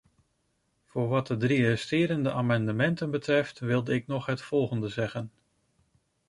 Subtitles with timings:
[0.85, 5.31] Voor wat de drie resterende amendementen betreft, wilde ik nog het volgende zeggen.